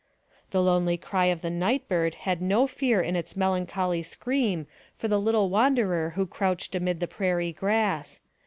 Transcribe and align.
The 0.49 0.63
lonely 0.63 0.97
cry 0.97 1.25
of 1.25 1.41
the 1.41 1.51
night 1.51 1.87
bird 1.87 2.15
had 2.15 2.41
no 2.41 2.65
fear 2.65 3.01
in 3.01 3.15
its 3.15 3.37
melancholy 3.37 4.01
scream 4.01 4.65
for 4.97 5.07
the 5.07 5.19
little 5.21 5.51
wanderer 5.51 6.13
who 6.15 6.25
crouched 6.25 6.73
amid 6.73 6.99
the 6.99 7.07
prairie 7.07 7.53
grass. 7.53 8.19